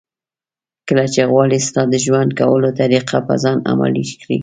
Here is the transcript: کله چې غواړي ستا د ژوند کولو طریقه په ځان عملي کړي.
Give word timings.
کله 0.87 1.05
چې 1.13 1.21
غواړي 1.31 1.57
ستا 1.67 1.81
د 1.89 1.95
ژوند 2.05 2.29
کولو 2.39 2.69
طریقه 2.79 3.17
په 3.27 3.33
ځان 3.43 3.57
عملي 3.71 4.03
کړي. 4.21 4.37